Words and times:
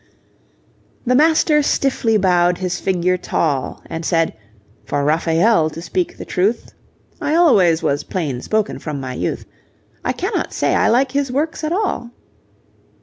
The 1.05 1.13
Master 1.13 1.61
stiffly 1.61 2.17
bowed 2.17 2.57
his 2.57 2.79
figure 2.79 3.17
tall 3.17 3.83
And 3.85 4.03
said, 4.03 4.33
'For 4.83 5.03
Raphael, 5.03 5.69
to 5.69 5.79
speak 5.79 6.17
the 6.17 6.25
truth, 6.25 6.73
I 7.21 7.35
always 7.35 7.83
was 7.83 8.03
plain 8.03 8.41
spoken 8.41 8.79
from 8.79 8.99
my 8.99 9.13
youth, 9.13 9.45
I 10.03 10.13
cannot 10.13 10.53
say 10.53 10.73
I 10.73 10.87
like 10.87 11.11
his 11.11 11.31
works 11.31 11.63
at 11.63 11.71
all.' 11.71 12.09